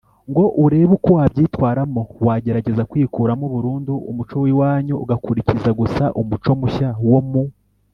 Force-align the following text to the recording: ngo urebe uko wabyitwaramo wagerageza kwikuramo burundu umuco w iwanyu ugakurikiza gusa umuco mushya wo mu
ngo 0.29 0.43
urebe 0.63 0.91
uko 0.97 1.09
wabyitwaramo 1.17 2.01
wagerageza 2.25 2.87
kwikuramo 2.91 3.45
burundu 3.53 3.93
umuco 4.09 4.35
w 4.43 4.45
iwanyu 4.53 4.93
ugakurikiza 5.03 5.69
gusa 5.79 6.03
umuco 6.21 6.49
mushya 6.59 6.89
wo 7.11 7.21
mu 7.29 7.43